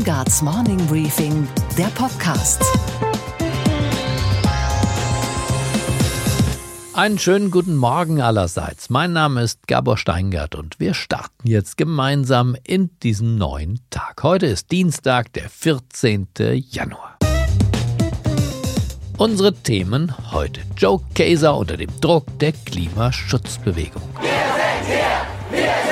[0.00, 2.62] Steingarts Morning Briefing, der Podcast.
[6.94, 8.88] Einen schönen guten Morgen allerseits.
[8.88, 14.22] Mein Name ist Gabor Steingart und wir starten jetzt gemeinsam in diesen neuen Tag.
[14.22, 16.28] Heute ist Dienstag, der 14.
[16.70, 17.18] Januar.
[19.18, 20.62] Unsere Themen heute.
[20.78, 24.02] Joe Kaeser unter dem Druck der Klimaschutzbewegung.
[24.18, 25.89] Wir sind hier, wir sind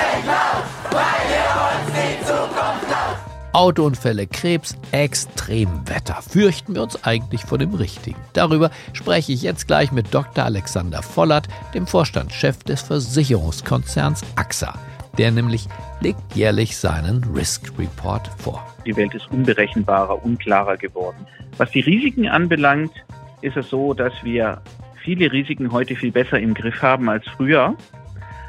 [3.59, 6.23] Autounfälle, Krebs, Extremwetter.
[6.23, 8.21] Fürchten wir uns eigentlich vor dem Richtigen?
[8.33, 10.45] Darüber spreche ich jetzt gleich mit Dr.
[10.45, 14.79] Alexander Vollert, dem Vorstandschef des Versicherungskonzerns AXA.
[15.19, 15.67] Der nämlich
[16.01, 18.65] legt jährlich seinen Risk Report vor.
[18.87, 21.27] Die Welt ist unberechenbarer, unklarer geworden.
[21.57, 22.93] Was die Risiken anbelangt,
[23.41, 24.63] ist es so, dass wir
[25.03, 27.75] viele Risiken heute viel besser im Griff haben als früher.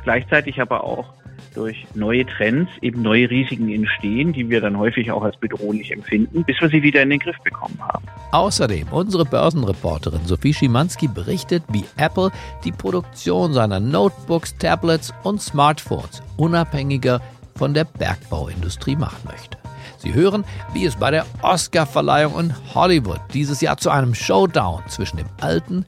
[0.03, 1.18] Gleichzeitig aber auch
[1.59, 6.45] durch neue Trends eben neue Risiken entstehen, die wir dann häufig auch als bedrohlich empfinden,
[6.45, 8.05] bis wir sie wieder in den Griff bekommen haben.
[8.31, 12.31] Außerdem unsere Börsenreporterin Sophie Schimanski berichtet, wie Apple
[12.63, 17.19] die Produktion seiner Notebooks, Tablets und Smartphones unabhängiger
[17.55, 19.57] von der Bergbauindustrie machen möchte.
[19.97, 25.17] Sie hören, wie es bei der Oscarverleihung in Hollywood dieses Jahr zu einem Showdown zwischen
[25.17, 25.85] dem alten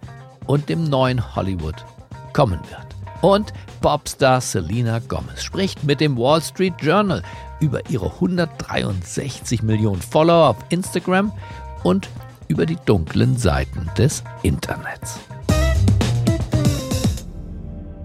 [0.48, 1.86] und dem neuen Hollywood
[2.34, 2.88] kommen wird.
[3.22, 7.24] Und Popstar Selena Gomez spricht mit dem Wall Street Journal
[7.60, 11.32] über ihre 163 Millionen Follower auf Instagram
[11.84, 12.08] und
[12.48, 15.20] über die dunklen Seiten des Internets.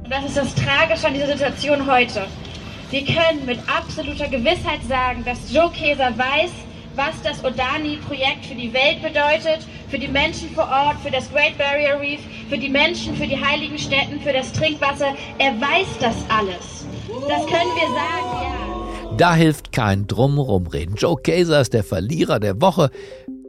[0.08, 2.26] Das ist das Tragische an dieser Situation heute.
[2.90, 6.52] Wir können mit absoluter Gewissheit sagen, dass Joe Keser weiß,
[6.94, 11.56] was das Odani-Projekt für die Welt bedeutet, für die Menschen vor Ort, für das Great
[11.58, 15.14] Barrier Reef, für die Menschen, für die heiligen Städten, für das Trinkwasser.
[15.38, 16.86] Er weiß das alles.
[17.28, 19.16] Das können wir sagen, ja.
[19.16, 20.96] Da hilft kein Drumrumreden.
[20.96, 22.90] Joe Kaeser ist der Verlierer der Woche,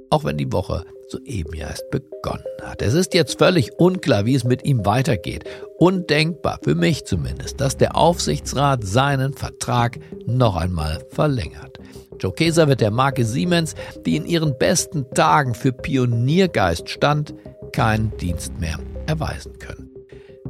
[0.10, 2.82] auch wenn die Woche soeben erst begonnen hat.
[2.82, 5.46] Es ist jetzt völlig unklar, wie es mit ihm weitergeht.
[5.78, 11.80] Undenkbar, für mich zumindest, dass der Aufsichtsrat seinen Vertrag noch einmal verlängert.
[12.20, 17.34] Joe Keser wird der Marke Siemens, die in ihren besten Tagen für Pioniergeist stand,
[17.74, 19.88] keinen Dienst mehr erweisen können.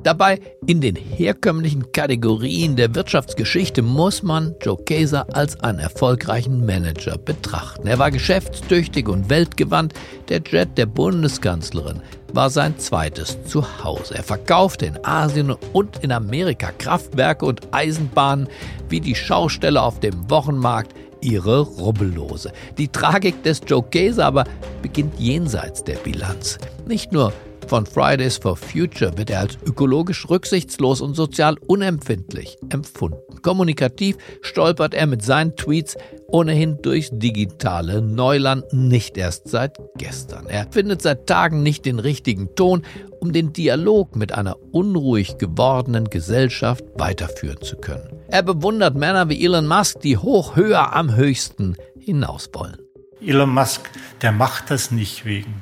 [0.04, 7.18] Dabei in den herkömmlichen Kategorien der Wirtschaftsgeschichte muss man Joe Kaeser als einen erfolgreichen Manager
[7.18, 7.88] betrachten.
[7.88, 9.94] Er war geschäftstüchtig und weltgewandt.
[10.30, 12.02] Der Jet der Bundeskanzlerin
[12.34, 14.16] war sein zweites Zuhause.
[14.16, 18.48] Er verkaufte in Asien und in Amerika Kraftwerke und Eisenbahnen
[18.90, 22.52] wie die Schausteller auf dem Wochenmarkt ihre Rubbellose.
[22.78, 24.46] Die Tragik des Joe Kaeser aber
[24.82, 26.58] beginnt jenseits der Bilanz.
[26.86, 27.34] Nicht nur
[27.68, 33.18] von Fridays for Future wird er als ökologisch rücksichtslos und sozial unempfindlich empfunden.
[33.42, 40.48] Kommunikativ stolpert er mit seinen Tweets ohnehin durchs digitale Neuland nicht erst seit gestern.
[40.48, 42.84] Er findet seit Tagen nicht den richtigen Ton,
[43.20, 48.10] um den Dialog mit einer unruhig gewordenen Gesellschaft weiterführen zu können.
[48.28, 52.78] Er bewundert Männer wie Elon Musk, die hoch höher am höchsten hinaus wollen.
[53.22, 53.90] Elon Musk,
[54.22, 55.62] der macht das nicht wegen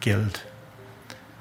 [0.00, 0.44] Geld.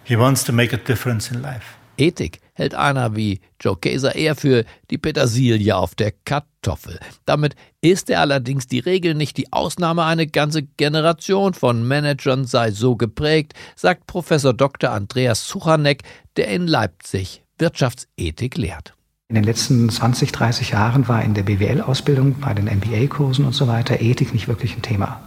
[0.10, 1.76] He wants to make a difference in life.
[2.00, 7.00] Ethik hält einer wie Joe Kaeser eher für die Petersilie auf der Kartoffel.
[7.26, 10.06] Damit ist er allerdings die Regel nicht die Ausnahme.
[10.06, 14.90] Eine ganze Generation von Managern sei so geprägt, sagt Professor Dr.
[14.90, 16.02] Andreas Suchanek,
[16.38, 18.96] der in Leipzig Wirtschaftsethik lehrt.
[19.28, 23.68] In den letzten 20, 30 Jahren war in der BWL-Ausbildung, bei den MBA-Kursen und so
[23.68, 25.22] weiter Ethik nicht wirklich ein Thema.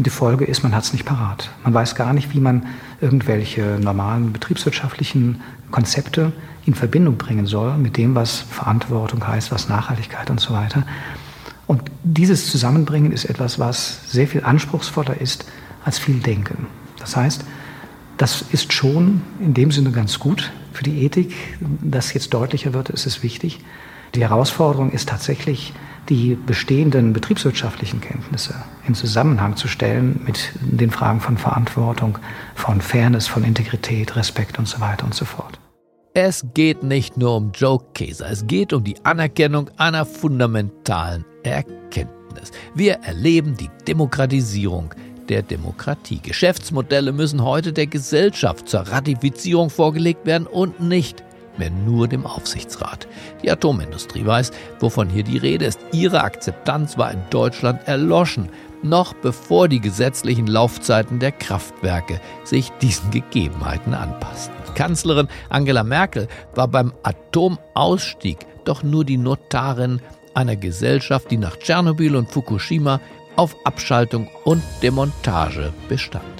[0.00, 1.50] Und die Folge ist, man hat es nicht parat.
[1.62, 2.64] Man weiß gar nicht, wie man
[3.02, 6.32] irgendwelche normalen betriebswirtschaftlichen Konzepte
[6.64, 10.86] in Verbindung bringen soll mit dem, was Verantwortung heißt, was Nachhaltigkeit und so weiter.
[11.66, 15.44] Und dieses Zusammenbringen ist etwas, was sehr viel anspruchsvoller ist
[15.84, 16.66] als viel Denken.
[16.98, 17.44] Das heißt,
[18.16, 21.34] das ist schon in dem Sinne ganz gut für die Ethik.
[21.82, 23.60] Dass jetzt deutlicher wird, ist es wichtig.
[24.14, 25.74] Die Herausforderung ist tatsächlich,
[26.08, 28.54] die bestehenden betriebswirtschaftlichen Kenntnisse
[28.86, 32.18] in Zusammenhang zu stellen mit den Fragen von Verantwortung,
[32.54, 35.58] von Fairness, von Integrität, Respekt und so weiter und so fort.
[36.14, 42.50] Es geht nicht nur um Joe Kaeser, es geht um die Anerkennung einer fundamentalen Erkenntnis.
[42.74, 44.92] Wir erleben die Demokratisierung
[45.28, 46.18] der Demokratie.
[46.20, 51.22] Geschäftsmodelle müssen heute der Gesellschaft zur Ratifizierung vorgelegt werden und nicht
[51.60, 53.06] mehr nur dem Aufsichtsrat.
[53.42, 55.78] Die Atomindustrie weiß, wovon hier die Rede ist.
[55.92, 58.48] Ihre Akzeptanz war in Deutschland erloschen,
[58.82, 64.56] noch bevor die gesetzlichen Laufzeiten der Kraftwerke sich diesen Gegebenheiten anpassten.
[64.74, 70.00] Kanzlerin Angela Merkel war beim Atomausstieg doch nur die Notarin
[70.34, 73.00] einer Gesellschaft, die nach Tschernobyl und Fukushima
[73.36, 76.39] auf Abschaltung und Demontage bestand.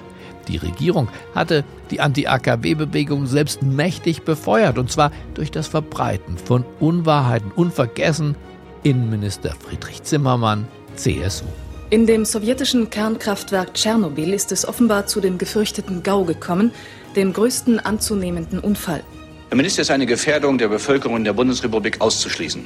[0.50, 7.52] Die Regierung hatte die Anti-AKW-Bewegung selbst mächtig befeuert, und zwar durch das Verbreiten von Unwahrheiten.
[7.52, 8.34] Unvergessen
[8.82, 10.66] Innenminister Friedrich Zimmermann,
[10.96, 11.44] CSU.
[11.90, 16.72] In dem sowjetischen Kernkraftwerk Tschernobyl ist es offenbar zu dem gefürchteten GAU gekommen,
[17.14, 19.02] dem größten anzunehmenden Unfall.
[19.48, 22.64] Herr Minister, ist eine Gefährdung der Bevölkerung der Bundesrepublik auszuschließen?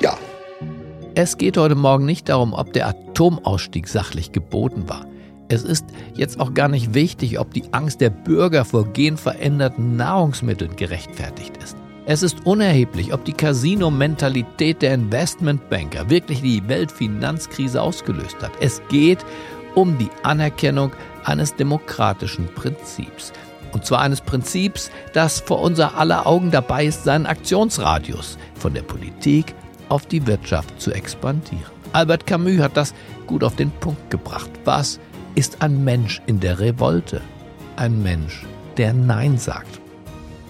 [0.00, 0.16] Ja.
[1.14, 5.06] Es geht heute Morgen nicht darum, ob der Atomausstieg sachlich geboten war.
[5.52, 5.84] Es ist
[6.14, 11.76] jetzt auch gar nicht wichtig, ob die Angst der Bürger vor genveränderten Nahrungsmitteln gerechtfertigt ist.
[12.06, 18.52] Es ist unerheblich, ob die Casino-Mentalität der Investmentbanker wirklich die Weltfinanzkrise ausgelöst hat.
[18.62, 19.26] Es geht
[19.74, 20.92] um die Anerkennung
[21.24, 23.34] eines demokratischen Prinzips.
[23.72, 28.82] Und zwar eines Prinzips, das vor unser aller Augen dabei ist, seinen Aktionsradius von der
[28.82, 29.54] Politik
[29.90, 31.70] auf die Wirtschaft zu expandieren.
[31.92, 32.94] Albert Camus hat das
[33.26, 34.50] gut auf den Punkt gebracht.
[34.64, 34.98] Was
[35.34, 37.20] ist ein Mensch in der Revolte?
[37.76, 38.44] Ein Mensch,
[38.76, 39.80] der Nein sagt.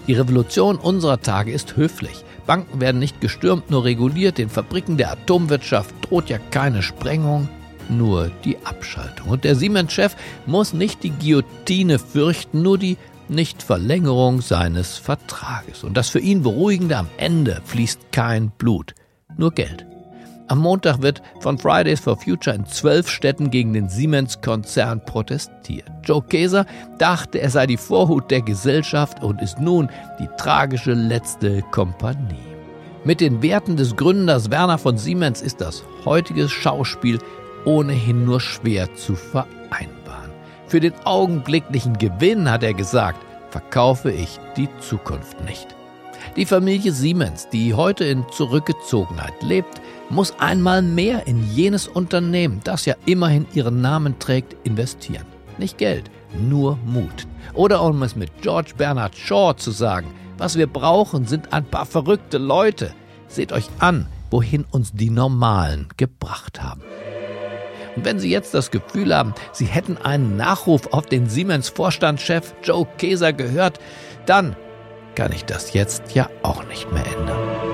[0.07, 2.25] Die Revolution unserer Tage ist höflich.
[2.45, 4.37] Banken werden nicht gestürmt, nur reguliert.
[4.37, 7.47] Den Fabriken der Atomwirtschaft droht ja keine Sprengung,
[7.87, 9.29] nur die Abschaltung.
[9.29, 10.15] Und der Siemens-Chef
[10.45, 12.97] muss nicht die Guillotine fürchten, nur die
[13.29, 15.83] Nichtverlängerung seines Vertrages.
[15.85, 18.93] Und das für ihn Beruhigende am Ende fließt kein Blut,
[19.37, 19.85] nur Geld.
[20.53, 25.89] Am Montag wird von Fridays for Future in zwölf Städten gegen den Siemens-Konzern protestiert.
[26.03, 26.67] Joe Keser
[26.99, 29.89] dachte, er sei die Vorhut der Gesellschaft und ist nun
[30.19, 32.37] die tragische letzte Kompanie.
[33.03, 37.17] Mit den Werten des Gründers Werner von Siemens ist das heutige Schauspiel
[37.65, 40.29] ohnehin nur schwer zu vereinbaren.
[40.67, 45.75] Für den augenblicklichen Gewinn, hat er gesagt, verkaufe ich die Zukunft nicht.
[46.35, 49.81] Die Familie Siemens, die heute in Zurückgezogenheit lebt,
[50.13, 55.25] muss einmal mehr in jenes Unternehmen, das ja immerhin ihren Namen trägt, investieren.
[55.57, 57.27] Nicht Geld, nur Mut.
[57.53, 60.07] Oder um es mit George Bernard Shaw zu sagen,
[60.37, 62.93] was wir brauchen, sind ein paar verrückte Leute.
[63.27, 66.81] Seht euch an, wohin uns die Normalen gebracht haben.
[67.95, 72.87] Und wenn Sie jetzt das Gefühl haben, Sie hätten einen Nachruf auf den Siemens-Vorstandschef Joe
[72.97, 73.79] Keser gehört,
[74.25, 74.55] dann
[75.15, 77.72] kann ich das jetzt ja auch nicht mehr ändern.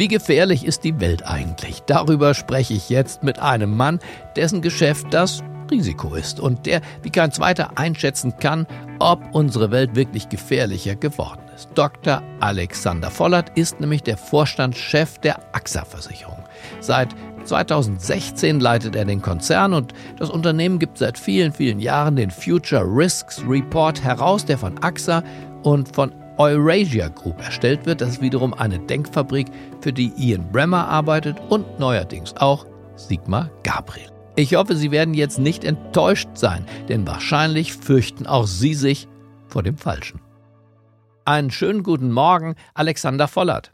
[0.00, 1.82] Wie gefährlich ist die Welt eigentlich?
[1.82, 4.00] Darüber spreche ich jetzt mit einem Mann,
[4.34, 8.66] dessen Geschäft das Risiko ist und der wie kein zweiter einschätzen kann,
[8.98, 11.68] ob unsere Welt wirklich gefährlicher geworden ist.
[11.74, 12.22] Dr.
[12.40, 16.44] Alexander Vollert ist nämlich der Vorstandschef der AXA-Versicherung.
[16.80, 17.14] Seit
[17.44, 22.86] 2016 leitet er den Konzern und das Unternehmen gibt seit vielen, vielen Jahren den Future
[22.86, 25.22] Risks Report heraus, der von AXA
[25.62, 28.00] und von Eurasia Group erstellt wird.
[28.00, 29.48] Das ist wiederum eine Denkfabrik,
[29.82, 32.64] für die Ian Bremmer arbeitet und neuerdings auch
[32.96, 34.08] Sigmar Gabriel.
[34.36, 39.06] Ich hoffe, Sie werden jetzt nicht enttäuscht sein, denn wahrscheinlich fürchten auch Sie sich
[39.48, 40.22] vor dem Falschen.
[41.26, 43.70] Einen schönen guten Morgen, Alexander Vollert.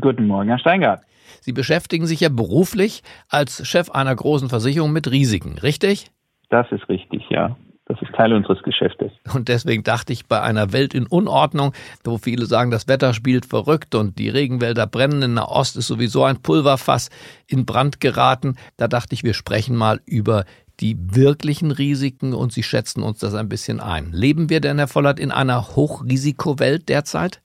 [0.00, 1.00] Guten Morgen, Herr Steingart.
[1.40, 6.12] Sie beschäftigen sich ja beruflich als Chef einer großen Versicherung mit Risiken, richtig?
[6.48, 7.56] Das ist richtig, ja.
[7.94, 9.12] Das ist Teil unseres Geschäftes.
[9.34, 13.46] Und deswegen dachte ich, bei einer Welt in Unordnung, wo viele sagen, das Wetter spielt
[13.46, 17.10] verrückt und die Regenwälder brennen in der Ost, ist sowieso ein Pulverfass
[17.46, 18.56] in Brand geraten.
[18.76, 20.44] Da dachte ich, wir sprechen mal über
[20.80, 24.10] die wirklichen Risiken und Sie schätzen uns das ein bisschen ein.
[24.10, 27.40] Leben wir denn, Herr Vollert, in einer Hochrisikowelt derzeit?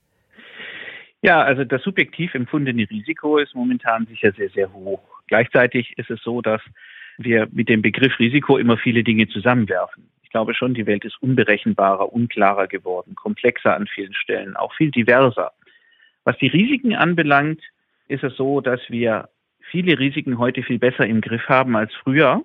[1.22, 5.00] Ja, also das subjektiv empfundene Risiko ist momentan sicher sehr, sehr hoch.
[5.28, 6.60] Gleichzeitig ist es so, dass
[7.18, 10.10] wir mit dem Begriff Risiko immer viele Dinge zusammenwerfen.
[10.30, 14.92] Ich glaube schon, die Welt ist unberechenbarer, unklarer geworden, komplexer an vielen Stellen, auch viel
[14.92, 15.50] diverser.
[16.22, 17.60] Was die Risiken anbelangt,
[18.06, 19.28] ist es so, dass wir
[19.72, 22.44] viele Risiken heute viel besser im Griff haben als früher.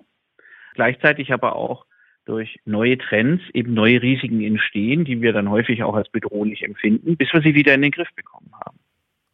[0.74, 1.86] Gleichzeitig aber auch
[2.24, 7.16] durch neue Trends eben neue Risiken entstehen, die wir dann häufig auch als bedrohlich empfinden,
[7.16, 8.80] bis wir sie wieder in den Griff bekommen haben.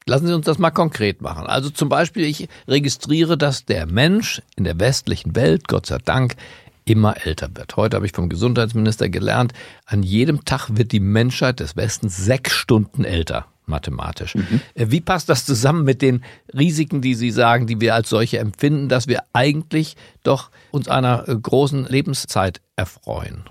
[0.05, 1.47] Lassen Sie uns das mal konkret machen.
[1.47, 6.35] Also zum Beispiel, ich registriere, dass der Mensch in der westlichen Welt, Gott sei Dank,
[6.85, 7.77] immer älter wird.
[7.77, 9.53] Heute habe ich vom Gesundheitsminister gelernt,
[9.87, 14.35] an jedem Tag wird die Menschheit des Westens sechs Stunden älter, mathematisch.
[14.35, 14.61] Mhm.
[14.75, 16.23] Äh, wie passt das zusammen mit den
[16.53, 21.29] Risiken, die Sie sagen, die wir als solche empfinden, dass wir eigentlich doch uns einer
[21.29, 23.45] äh, großen Lebenszeit erfreuen?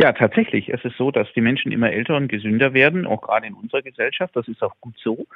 [0.00, 0.68] Ja, tatsächlich.
[0.70, 3.82] Es ist so, dass die Menschen immer älter und gesünder werden, auch gerade in unserer
[3.82, 4.34] Gesellschaft.
[4.34, 5.26] Das ist auch gut so.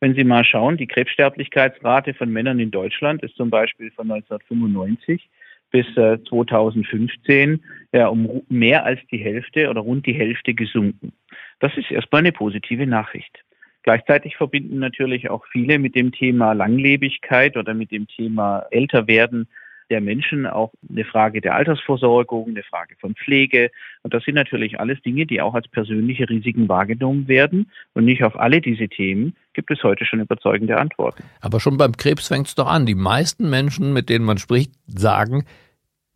[0.00, 5.28] Wenn Sie mal schauen, die Krebssterblichkeitsrate von Männern in Deutschland ist zum Beispiel von 1995
[5.70, 11.12] bis 2015 äh, ja, um mehr als die Hälfte oder rund die Hälfte gesunken.
[11.60, 13.44] Das ist erstmal eine positive Nachricht.
[13.82, 19.48] Gleichzeitig verbinden natürlich auch viele mit dem Thema Langlebigkeit oder mit dem Thema Älterwerden
[19.90, 23.70] der Menschen auch eine Frage der Altersversorgung, eine Frage von Pflege.
[24.02, 27.70] Und das sind natürlich alles Dinge, die auch als persönliche Risiken wahrgenommen werden.
[27.94, 31.24] Und nicht auf alle diese Themen gibt es heute schon überzeugende Antworten.
[31.40, 32.86] Aber schon beim Krebs fängt es doch an.
[32.86, 35.44] Die meisten Menschen, mit denen man spricht, sagen,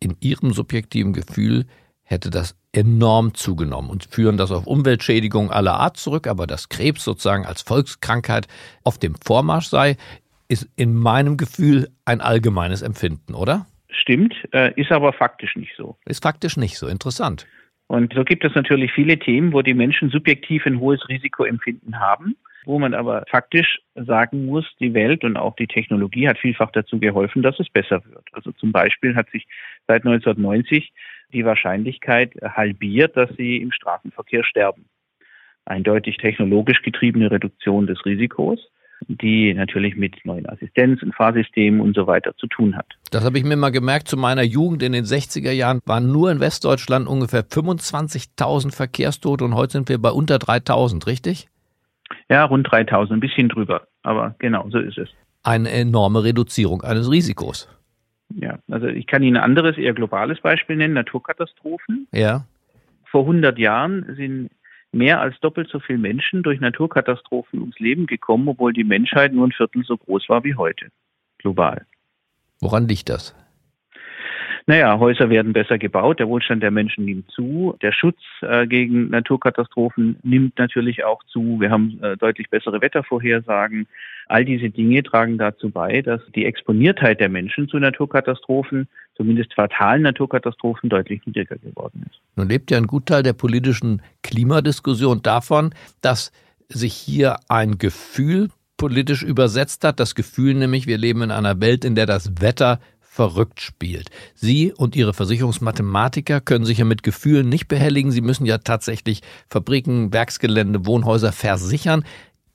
[0.00, 1.66] in ihrem subjektiven Gefühl
[2.02, 7.04] hätte das enorm zugenommen und führen das auf Umweltschädigungen aller Art zurück, aber dass Krebs
[7.04, 8.48] sozusagen als Volkskrankheit
[8.82, 9.96] auf dem Vormarsch sei,
[10.52, 13.66] ist in meinem Gefühl ein allgemeines Empfinden, oder?
[13.88, 15.96] Stimmt, äh, ist aber faktisch nicht so.
[16.04, 16.86] Ist faktisch nicht so.
[16.86, 17.46] Interessant.
[17.86, 22.36] Und so gibt es natürlich viele Themen, wo die Menschen subjektiv ein hohes Risikoempfinden haben,
[22.64, 26.98] wo man aber faktisch sagen muss, die Welt und auch die Technologie hat vielfach dazu
[26.98, 28.24] geholfen, dass es besser wird.
[28.32, 29.46] Also zum Beispiel hat sich
[29.86, 30.92] seit 1990
[31.32, 34.86] die Wahrscheinlichkeit halbiert, dass sie im Straßenverkehr sterben.
[35.64, 38.58] Eindeutig technologisch getriebene Reduktion des Risikos
[39.08, 42.86] die natürlich mit neuen Assistenz- und Fahrsystemen und so weiter zu tun hat.
[43.10, 44.08] Das habe ich mir mal gemerkt.
[44.08, 49.54] Zu meiner Jugend in den 60er Jahren waren nur in Westdeutschland ungefähr 25.000 Verkehrstote und
[49.54, 51.48] heute sind wir bei unter 3.000, richtig?
[52.28, 53.86] Ja, rund 3.000, ein bisschen drüber.
[54.02, 55.08] Aber genau, so ist es.
[55.42, 57.68] Eine enorme Reduzierung eines Risikos.
[58.34, 62.06] Ja, also ich kann Ihnen ein anderes, eher globales Beispiel nennen, Naturkatastrophen.
[62.12, 62.44] Ja.
[63.10, 64.50] Vor 100 Jahren sind
[64.92, 69.46] mehr als doppelt so viele Menschen durch Naturkatastrophen ums Leben gekommen, obwohl die Menschheit nur
[69.46, 70.88] ein Viertel so groß war wie heute,
[71.38, 71.86] global.
[72.60, 73.34] Woran liegt das?
[74.66, 79.10] Naja, Häuser werden besser gebaut, der Wohlstand der Menschen nimmt zu, der Schutz äh, gegen
[79.10, 83.88] Naturkatastrophen nimmt natürlich auch zu, wir haben äh, deutlich bessere Wettervorhersagen.
[84.26, 90.02] All diese Dinge tragen dazu bei, dass die Exponiertheit der Menschen zu Naturkatastrophen, zumindest fatalen
[90.02, 92.20] Naturkatastrophen, deutlich niedriger geworden ist.
[92.36, 96.32] Nun lebt ja ein Gutteil der politischen Klimadiskussion davon, dass
[96.68, 100.00] sich hier ein Gefühl politisch übersetzt hat.
[100.00, 102.80] Das Gefühl nämlich, wir leben in einer Welt, in der das Wetter
[103.12, 104.08] verrückt spielt.
[104.34, 108.10] Sie und Ihre Versicherungsmathematiker können sich ja mit Gefühlen nicht behelligen.
[108.10, 112.04] Sie müssen ja tatsächlich Fabriken, Werksgelände, Wohnhäuser versichern.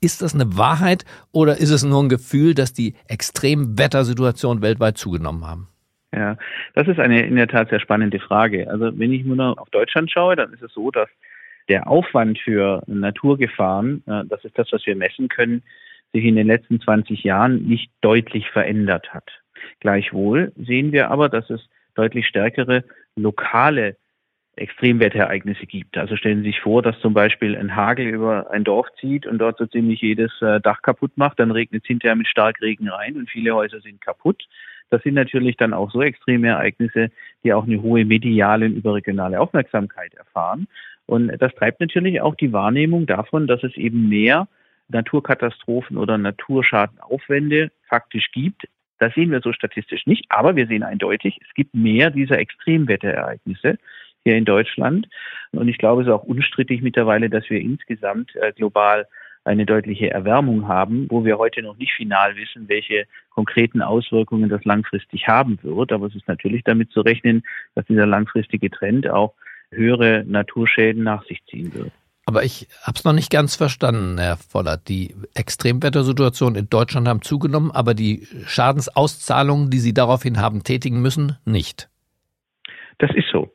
[0.00, 5.46] Ist das eine Wahrheit oder ist es nur ein Gefühl, dass die Extremwettersituationen weltweit zugenommen
[5.46, 5.68] haben?
[6.12, 6.36] Ja,
[6.74, 8.68] das ist eine in der Tat sehr spannende Frage.
[8.68, 11.08] Also wenn ich nur noch auf Deutschland schaue, dann ist es so, dass
[11.68, 15.62] der Aufwand für Naturgefahren, äh, das ist das, was wir messen können,
[16.12, 19.30] sich in den letzten 20 Jahren nicht deutlich verändert hat.
[19.80, 21.60] Gleichwohl sehen wir aber, dass es
[21.94, 22.84] deutlich stärkere
[23.16, 23.96] lokale
[24.58, 25.96] Extremwetterereignisse gibt.
[25.96, 29.38] Also stellen Sie sich vor, dass zum Beispiel ein Hagel über ein Dorf zieht und
[29.38, 33.16] dort so ziemlich jedes äh, Dach kaputt macht, dann regnet es hinterher mit Starkregen rein
[33.16, 34.44] und viele Häuser sind kaputt.
[34.90, 37.10] Das sind natürlich dann auch so extreme Ereignisse,
[37.44, 40.66] die auch eine hohe mediale und überregionale Aufmerksamkeit erfahren.
[41.06, 44.48] Und das treibt natürlich auch die Wahrnehmung davon, dass es eben mehr
[44.88, 48.66] Naturkatastrophen oder Naturschadenaufwände faktisch gibt,
[48.98, 53.78] das sehen wir so statistisch nicht, aber wir sehen eindeutig, es gibt mehr dieser Extremwetterereignisse
[54.24, 55.08] hier in Deutschland.
[55.52, 59.06] Und ich glaube, es ist auch unstrittig mittlerweile, dass wir insgesamt äh, global
[59.44, 64.64] eine deutliche Erwärmung haben, wo wir heute noch nicht final wissen, welche konkreten Auswirkungen das
[64.64, 65.92] langfristig haben wird.
[65.92, 67.42] Aber es ist natürlich damit zu rechnen,
[67.74, 69.34] dass dieser langfristige Trend auch
[69.70, 71.92] höhere Naturschäden nach sich ziehen wird.
[72.28, 74.86] Aber ich habe es noch nicht ganz verstanden, Herr Vollert.
[74.90, 81.38] Die Extremwettersituationen in Deutschland haben zugenommen, aber die Schadensauszahlungen, die Sie daraufhin haben tätigen müssen,
[81.46, 81.88] nicht.
[82.98, 83.50] Das ist so,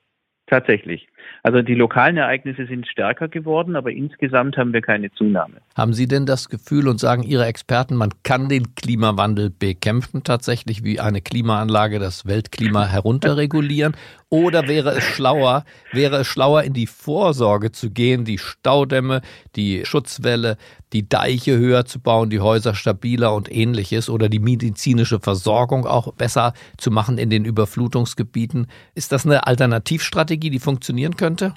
[0.48, 1.08] tatsächlich.
[1.44, 5.58] Also die lokalen Ereignisse sind stärker geworden, aber insgesamt haben wir keine Zunahme.
[5.76, 10.84] Haben Sie denn das Gefühl und sagen Ihre Experten, man kann den Klimawandel bekämpfen tatsächlich
[10.86, 13.96] wie eine Klimaanlage das Weltklima herunterregulieren?
[14.34, 19.22] Oder wäre es schlauer, wäre es schlauer in die Vorsorge zu gehen, die Staudämme,
[19.56, 20.58] die Schutzwelle,
[20.92, 26.16] die Deiche höher zu bauen, die Häuser stabiler und ähnliches oder die medizinische Versorgung auch
[26.16, 28.66] besser zu machen in den Überflutungsgebieten?
[28.96, 31.54] Ist das eine Alternativstrategie, die funktionieren könnte?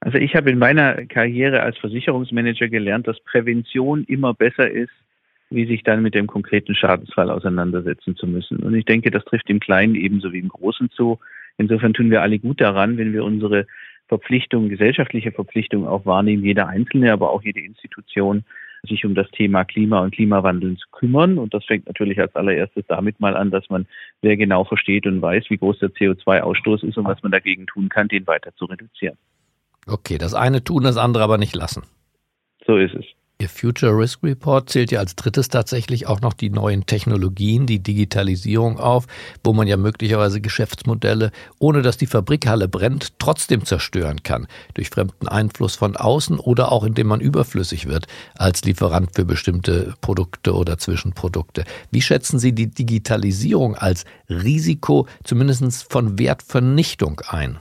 [0.00, 4.92] Also ich habe in meiner Karriere als Versicherungsmanager gelernt, dass Prävention immer besser ist,
[5.48, 8.58] wie sich dann mit dem konkreten Schadensfall auseinandersetzen zu müssen.
[8.58, 11.18] Und ich denke, das trifft im Kleinen ebenso wie im Großen zu.
[11.58, 13.66] Insofern tun wir alle gut daran, wenn wir unsere
[14.08, 18.44] Verpflichtung, gesellschaftliche Verpflichtung auch wahrnehmen, jeder Einzelne, aber auch jede Institution,
[18.86, 21.38] sich um das Thema Klima und Klimawandel zu kümmern.
[21.38, 23.86] Und das fängt natürlich als allererstes damit mal an, dass man
[24.22, 27.88] sehr genau versteht und weiß, wie groß der CO2-Ausstoß ist und was man dagegen tun
[27.88, 29.16] kann, den weiter zu reduzieren.
[29.88, 31.82] Okay, das eine tun, das andere aber nicht lassen.
[32.66, 33.04] So ist es.
[33.38, 37.82] Ihr Future Risk Report zählt ja als drittes tatsächlich auch noch die neuen Technologien, die
[37.82, 39.04] Digitalisierung auf,
[39.44, 45.28] wo man ja möglicherweise Geschäftsmodelle, ohne dass die Fabrikhalle brennt, trotzdem zerstören kann, durch fremden
[45.28, 50.78] Einfluss von außen oder auch indem man überflüssig wird als Lieferant für bestimmte Produkte oder
[50.78, 51.66] Zwischenprodukte.
[51.90, 57.58] Wie schätzen Sie die Digitalisierung als Risiko zumindest von Wertvernichtung ein?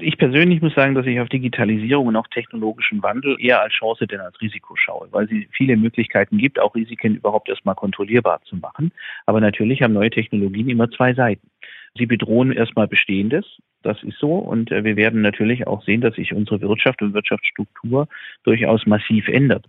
[0.00, 4.06] Ich persönlich muss sagen, dass ich auf Digitalisierung und auch technologischen Wandel eher als Chance
[4.06, 8.56] denn als Risiko schaue, weil sie viele Möglichkeiten gibt, auch Risiken überhaupt erstmal kontrollierbar zu
[8.56, 8.92] machen.
[9.26, 11.48] Aber natürlich haben neue Technologien immer zwei Seiten.
[11.96, 13.44] Sie bedrohen erstmal Bestehendes,
[13.82, 14.34] das ist so.
[14.34, 18.08] Und äh, wir werden natürlich auch sehen, dass sich unsere Wirtschaft und Wirtschaftsstruktur
[18.42, 19.66] durchaus massiv ändert.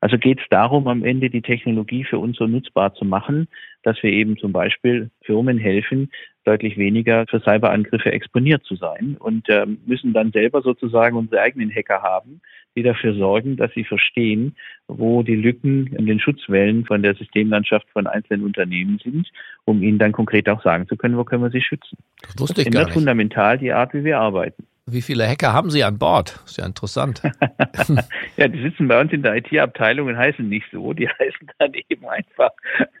[0.00, 3.48] Also geht es darum, am Ende die Technologie für uns so nutzbar zu machen,
[3.82, 6.10] dass wir eben zum Beispiel Firmen helfen,
[6.44, 11.74] deutlich weniger für Cyberangriffe exponiert zu sein und äh, müssen dann selber sozusagen unsere eigenen
[11.74, 12.40] Hacker haben,
[12.76, 14.54] die dafür sorgen, dass sie verstehen,
[14.86, 19.28] wo die Lücken in den Schutzwellen von der Systemlandschaft von einzelnen Unternehmen sind,
[19.64, 21.98] um ihnen dann konkret auch sagen zu können, wo können wir sie schützen.
[22.22, 22.94] Das wusste das ich gar nicht.
[22.94, 24.64] fundamental die Art, wie wir arbeiten.
[24.90, 26.40] Wie viele Hacker haben Sie an Bord?
[26.46, 27.22] Ist ja interessant.
[28.36, 30.94] ja, die sitzen bei uns in der IT-Abteilung und heißen nicht so.
[30.94, 32.50] Die heißen dann eben einfach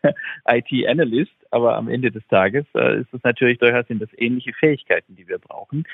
[0.46, 1.32] IT-Analyst.
[1.50, 5.26] Aber am Ende des Tages äh, ist es natürlich durchaus sind das ähnliche Fähigkeiten, die
[5.28, 5.84] wir brauchen.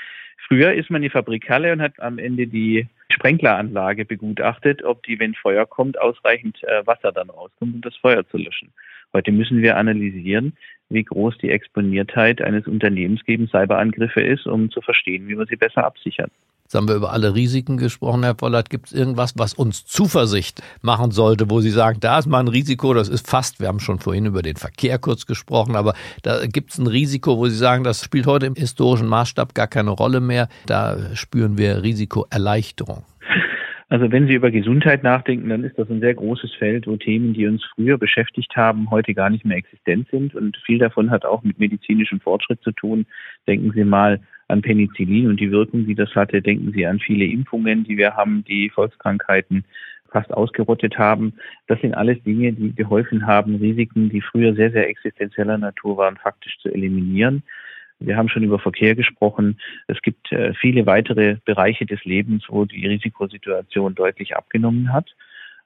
[0.48, 5.20] Früher ist man in die Fabrikhalle und hat am Ende die Sprenkleranlage begutachtet, ob die,
[5.20, 8.72] wenn Feuer kommt, ausreichend äh, Wasser dann rauskommt, um das Feuer zu löschen.
[9.12, 10.56] Heute müssen wir analysieren,
[10.88, 15.56] wie groß die Exponiertheit eines Unternehmens gegen Cyberangriffe ist, um zu verstehen, wie wir sie
[15.56, 16.30] besser absichern.
[16.64, 18.70] Jetzt haben wir über alle Risiken gesprochen, Herr Vollert.
[18.70, 22.48] Gibt es irgendwas, was uns Zuversicht machen sollte, wo Sie sagen, da ist mal ein
[22.48, 26.46] Risiko, das ist fast, wir haben schon vorhin über den Verkehr kurz gesprochen, aber da
[26.46, 29.90] gibt es ein Risiko, wo Sie sagen, das spielt heute im historischen Maßstab gar keine
[29.90, 30.48] Rolle mehr.
[30.64, 33.04] Da spüren wir Risikoerleichterung.
[33.94, 37.32] Also wenn Sie über Gesundheit nachdenken, dann ist das ein sehr großes Feld, wo Themen,
[37.32, 40.34] die uns früher beschäftigt haben, heute gar nicht mehr existent sind.
[40.34, 43.06] Und viel davon hat auch mit medizinischem Fortschritt zu tun.
[43.46, 46.42] Denken Sie mal an Penicillin und die Wirkung, die das hatte.
[46.42, 49.64] Denken Sie an viele Impfungen, die wir haben, die Volkskrankheiten
[50.11, 51.35] fast ausgerottet haben.
[51.68, 56.16] Das sind alles Dinge, die geholfen haben, Risiken, die früher sehr, sehr existenzieller Natur waren,
[56.16, 57.44] faktisch zu eliminieren.
[58.00, 59.61] Wir haben schon über Verkehr gesprochen.
[59.87, 65.14] Es gibt äh, viele weitere Bereiche des Lebens, wo die Risikosituation deutlich abgenommen hat.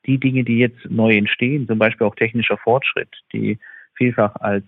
[0.06, 3.58] Die Dinge, die jetzt neu entstehen, zum Beispiel auch technischer Fortschritt, die
[3.94, 4.64] vielfach als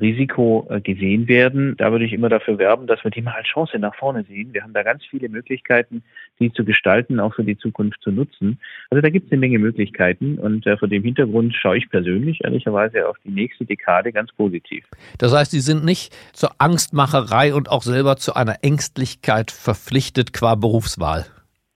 [0.00, 1.76] Risiko äh, gesehen werden.
[1.76, 4.52] Da würde ich immer dafür werben, dass wir die mal als Chance nach vorne sehen.
[4.52, 6.02] Wir haben da ganz viele Möglichkeiten,
[6.40, 8.58] die zu gestalten, auch für die Zukunft zu nutzen.
[8.90, 12.42] Also da gibt es eine Menge Möglichkeiten und äh, vor dem Hintergrund schaue ich persönlich
[12.42, 14.84] ehrlicherweise auf die nächste Dekade ganz positiv.
[15.18, 20.54] Das heißt, Sie sind nicht zur Angstmacherei und auch selber zu einer Ängstlichkeit verpflichtet qua
[20.54, 21.26] Berufswahl.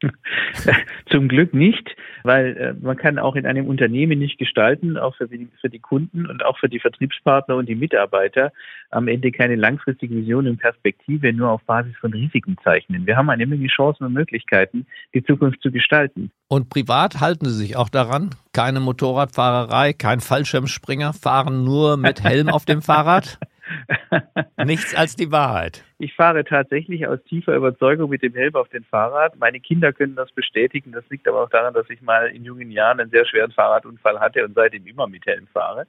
[1.11, 5.27] Zum Glück nicht, weil äh, man kann auch in einem Unternehmen nicht gestalten, auch für
[5.27, 8.53] die, für die Kunden und auch für die Vertriebspartner und die Mitarbeiter,
[8.91, 13.07] am Ende keine langfristige Vision und Perspektive nur auf Basis von Risiken zeichnen.
[13.07, 16.31] Wir haben eine Menge Chancen und Möglichkeiten, die Zukunft zu gestalten.
[16.49, 18.31] Und privat halten Sie sich auch daran?
[18.53, 23.39] Keine Motorradfahrerei, kein Fallschirmspringer, fahren nur mit Helm auf dem Fahrrad?
[24.65, 25.85] Nichts als die Wahrheit.
[25.99, 29.37] Ich fahre tatsächlich aus tiefer Überzeugung mit dem Helm auf dem Fahrrad.
[29.39, 30.93] Meine Kinder können das bestätigen.
[30.93, 34.21] Das liegt aber auch daran, dass ich mal in jungen Jahren einen sehr schweren Fahrradunfall
[34.21, 35.87] hatte und seitdem immer mit Helm fahre.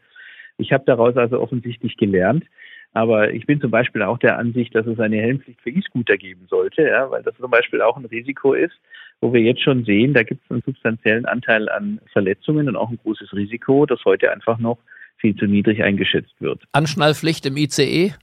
[0.58, 2.46] Ich habe daraus also offensichtlich gelernt.
[2.94, 6.48] Aber ich bin zum Beispiel auch der Ansicht, dass es eine Helmpflicht für E-Scooter geben
[6.50, 8.74] sollte, ja, weil das zum Beispiel auch ein Risiko ist,
[9.22, 12.90] wo wir jetzt schon sehen, da gibt es einen substanziellen Anteil an Verletzungen und auch
[12.90, 14.80] ein großes Risiko, das heute einfach noch
[15.18, 16.64] viel zu niedrig eingeschätzt wird.
[16.72, 18.14] Anschnallpflicht im ICE?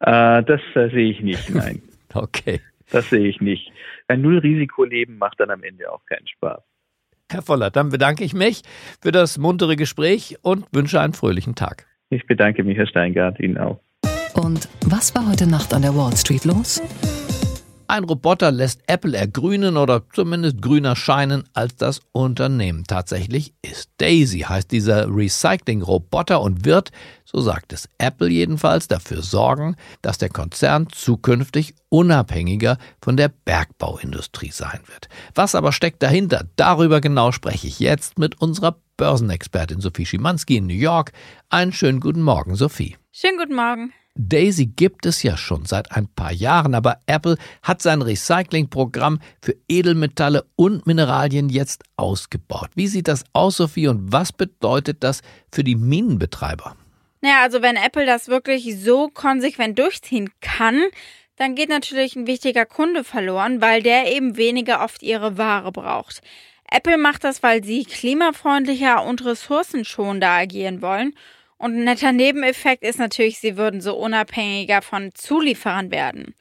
[0.00, 1.82] Äh, das äh, sehe ich nicht, nein.
[2.14, 2.60] okay.
[2.90, 3.70] Das sehe ich nicht.
[4.06, 6.62] Ein Nullrisikoleben macht dann am Ende auch keinen Spaß.
[7.30, 8.62] Herr Voller, dann bedanke ich mich
[9.02, 11.86] für das muntere Gespräch und wünsche einen fröhlichen Tag.
[12.08, 13.80] Ich bedanke mich, Herr Steingart, Ihnen auch.
[14.34, 16.80] Und was war heute Nacht an der Wall Street los?
[17.90, 23.88] Ein Roboter lässt Apple ergrünen oder zumindest grüner scheinen, als das Unternehmen tatsächlich ist.
[23.96, 26.90] Daisy heißt dieser Recycling-Roboter und wird,
[27.24, 34.50] so sagt es Apple jedenfalls, dafür sorgen, dass der Konzern zukünftig unabhängiger von der Bergbauindustrie
[34.50, 35.08] sein wird.
[35.34, 36.44] Was aber steckt dahinter?
[36.56, 41.12] Darüber genau spreche ich jetzt mit unserer Börsenexpertin Sophie Schimanski in New York.
[41.48, 42.98] Einen schönen guten Morgen, Sophie.
[43.12, 43.94] Schönen guten Morgen.
[44.20, 49.54] Daisy gibt es ja schon seit ein paar Jahren, aber Apple hat sein Recyclingprogramm für
[49.68, 52.70] Edelmetalle und Mineralien jetzt ausgebaut.
[52.74, 56.76] Wie sieht das aus, Sophie, und was bedeutet das für die Minenbetreiber?
[57.20, 60.82] Naja, also wenn Apple das wirklich so konsequent durchziehen kann,
[61.36, 66.22] dann geht natürlich ein wichtiger Kunde verloren, weil der eben weniger oft ihre Ware braucht.
[66.70, 71.14] Apple macht das, weil sie klimafreundlicher und ressourcenschonender agieren wollen.
[71.58, 76.34] Und ein netter Nebeneffekt ist natürlich, sie würden so unabhängiger von Zulieferern werden.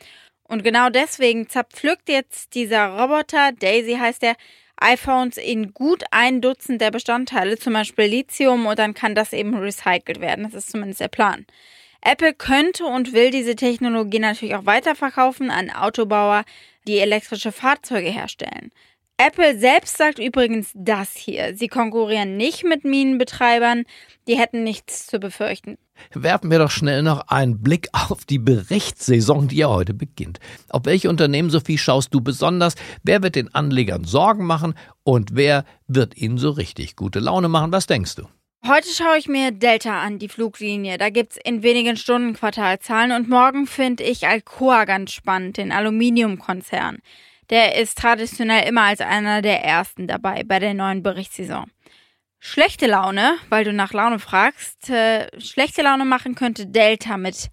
[0.44, 4.36] Und genau deswegen zerpflückt jetzt dieser Roboter, Daisy heißt der,
[4.80, 9.56] iPhones in gut ein Dutzend der Bestandteile, zum Beispiel Lithium, und dann kann das eben
[9.56, 10.44] recycelt werden.
[10.44, 11.48] Das ist zumindest der Plan.
[12.02, 16.46] Apple könnte und will diese Technologie natürlich auch weiterverkaufen an Autobauer,
[16.88, 18.72] die elektrische Fahrzeuge herstellen.
[19.20, 21.56] Apple selbst sagt übrigens das hier.
[21.56, 23.86] Sie konkurrieren nicht mit Minenbetreibern,
[24.28, 25.80] die hätten nichts zu befürchten.
[26.14, 30.40] Werfen wir doch schnell noch einen Blick auf die Berichtssaison, die ja heute beginnt.
[30.70, 32.76] Auf welche Unternehmen, Sophie, schaust du besonders?
[33.02, 37.72] Wer wird den Anlegern Sorgen machen und wer wird ihnen so richtig gute Laune machen?
[37.72, 38.28] Was denkst du?
[38.68, 41.00] Heute schaue ich mir Delta an, die Fluglinie.
[41.00, 45.72] Da gibt es in wenigen Stunden Quartalzahlen und morgen finde ich Alcoa ganz spannend, den
[45.72, 47.00] Aluminiumkonzern
[47.50, 51.72] der ist traditionell immer als einer der ersten dabei bei der neuen Berichtssaison.
[52.40, 57.50] Schlechte Laune, weil du nach Laune fragst, äh, schlechte Laune machen könnte Delta mit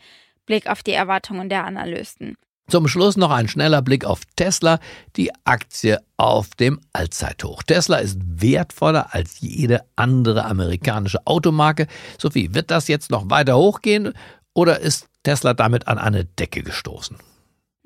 [0.46, 2.36] Blick auf die Erwartungen der Analysten.
[2.68, 4.78] Zum Schluss noch ein schneller Blick auf Tesla,
[5.16, 7.62] die Aktie auf dem Allzeithoch.
[7.62, 11.86] Tesla ist wertvoller als jede andere amerikanische Automarke.
[12.18, 14.14] Sophie, wird das jetzt noch weiter hochgehen
[14.54, 17.18] oder ist Tesla damit an eine Decke gestoßen?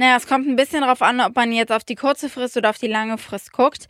[0.00, 2.70] Naja, es kommt ein bisschen darauf an, ob man jetzt auf die kurze Frist oder
[2.70, 3.88] auf die lange Frist guckt.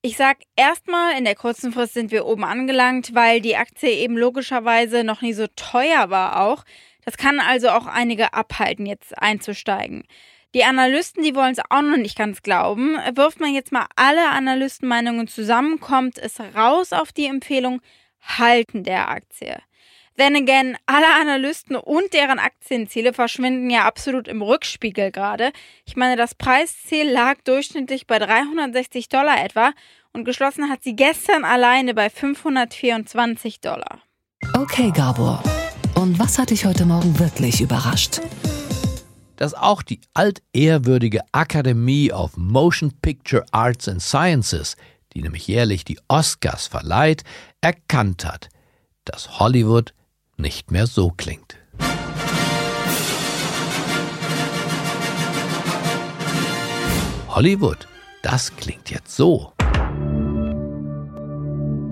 [0.00, 4.16] Ich sag erstmal, in der kurzen Frist sind wir oben angelangt, weil die Aktie eben
[4.16, 6.64] logischerweise noch nie so teuer war auch.
[7.04, 10.04] Das kann also auch einige abhalten, jetzt einzusteigen.
[10.54, 12.96] Die Analysten, die wollen es auch noch nicht ganz glauben.
[13.16, 17.80] Wirft man jetzt mal alle Analystenmeinungen zusammen, kommt es raus auf die Empfehlung
[18.20, 19.56] Halten der Aktie.
[20.16, 25.50] Then again, alle Analysten und deren Aktienziele verschwinden ja absolut im Rückspiegel gerade.
[25.86, 29.72] Ich meine, das Preisziel lag durchschnittlich bei 360 Dollar etwa
[30.12, 34.02] und geschlossen hat sie gestern alleine bei 524 Dollar.
[34.56, 35.42] Okay, Gabor.
[35.96, 38.20] Und was hat dich heute Morgen wirklich überrascht?
[39.34, 44.76] Dass auch die altehrwürdige Akademie of Motion Picture Arts and Sciences,
[45.12, 47.24] die nämlich jährlich die Oscars verleiht,
[47.60, 48.48] erkannt hat,
[49.04, 49.92] dass Hollywood
[50.36, 51.58] nicht mehr so klingt.
[57.28, 57.88] Hollywood,
[58.22, 59.52] das klingt jetzt so.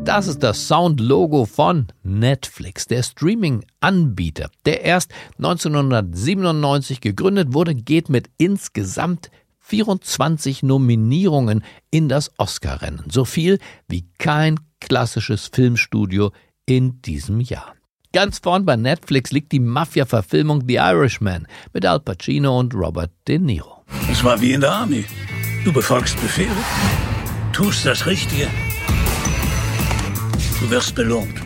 [0.04, 8.28] Das ist das Soundlogo von Netflix, der Streaming-Anbieter, der erst 1997 gegründet wurde, geht mit
[8.36, 13.04] insgesamt 24 Nominierungen in das Oscar-Rennen.
[13.10, 16.32] So viel wie kein klassisches Filmstudio
[16.66, 17.74] in diesem Jahr.
[18.12, 23.38] Ganz vorn bei Netflix liegt die Mafia-Verfilmung The Irishman mit Al Pacino und Robert De
[23.38, 23.84] Niro.
[24.10, 25.06] Es war wie in der Army.
[25.64, 26.50] Du befolgst Befehle,
[27.54, 28.48] tust das Richtige.
[30.60, 31.40] Du wirst belohnt.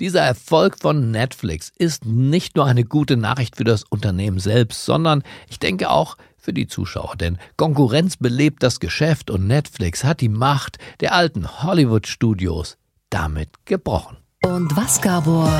[0.00, 5.22] Dieser Erfolg von Netflix ist nicht nur eine gute Nachricht für das Unternehmen selbst, sondern
[5.50, 10.30] ich denke auch für die Zuschauer, denn Konkurrenz belebt das Geschäft und Netflix hat die
[10.30, 12.78] Macht der alten Hollywood-Studios
[13.10, 14.23] damit gebrochen.
[14.44, 15.50] Und was, Gabor,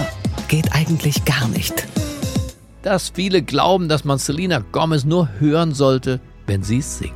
[0.49, 1.87] geht eigentlich gar nicht?
[2.83, 7.15] Dass viele glauben, dass man Selena Gomez nur hören sollte, wenn sie singt.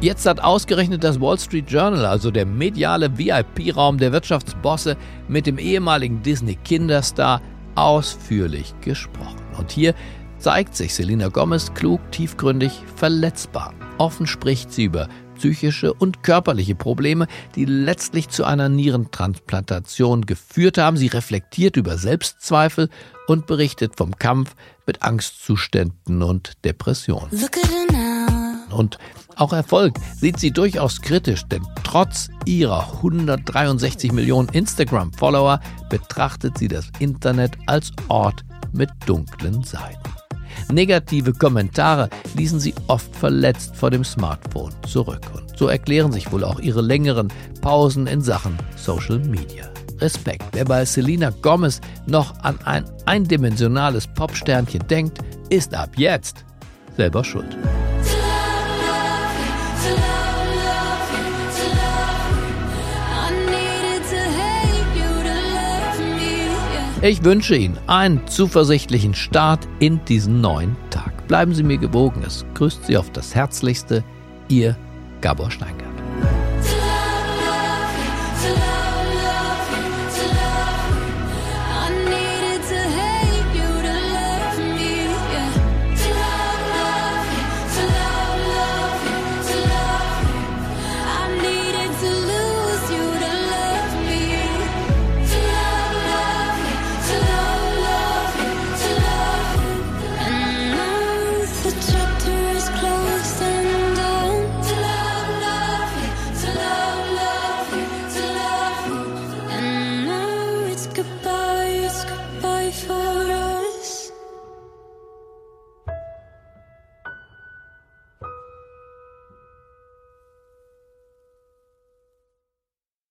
[0.00, 4.96] Jetzt hat ausgerechnet das Wall Street Journal, also der mediale VIP-Raum der Wirtschaftsbosse,
[5.28, 7.42] mit dem ehemaligen Disney-Kinderstar
[7.74, 9.40] ausführlich gesprochen.
[9.58, 9.94] Und hier
[10.38, 13.74] zeigt sich Selena Gomez klug, tiefgründig, verletzbar.
[13.98, 20.96] Offen spricht sie über psychische und körperliche Probleme, die letztlich zu einer Nierentransplantation geführt haben.
[20.96, 22.88] Sie reflektiert über Selbstzweifel
[23.26, 24.54] und berichtet vom Kampf
[24.86, 27.30] mit Angstzuständen und Depressionen.
[28.70, 28.98] Und
[29.36, 36.90] auch Erfolg sieht sie durchaus kritisch, denn trotz ihrer 163 Millionen Instagram-Follower betrachtet sie das
[36.98, 40.15] Internet als Ort mit dunklen Seiten.
[40.72, 45.20] Negative Kommentare ließen sie oft verletzt vor dem Smartphone zurück.
[45.34, 47.28] Und so erklären sich wohl auch ihre längeren
[47.60, 49.70] Pausen in Sachen Social Media.
[50.00, 50.44] Respekt.
[50.52, 56.44] Wer bei Selena Gomez noch an ein eindimensionales Popsternchen denkt, ist ab jetzt
[56.96, 57.56] selber schuld.
[67.02, 71.28] Ich wünsche Ihnen einen zuversichtlichen Start in diesen neuen Tag.
[71.28, 72.22] Bleiben Sie mir gewogen.
[72.26, 74.02] Es grüßt Sie auf das Herzlichste.
[74.48, 74.76] Ihr
[75.20, 75.84] Gabor Steingart.